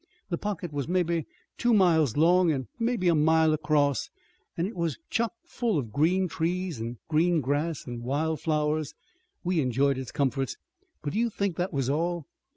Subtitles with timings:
[0.29, 1.25] The pocket was mebbe
[1.59, 4.09] two miles long an' mebbe a mile across,
[4.57, 8.95] an' it was chock full of green trees an' green grass, an' wild flowers.
[9.43, 10.57] We enjoyed its comforts,
[11.03, 12.25] but do you think that was all?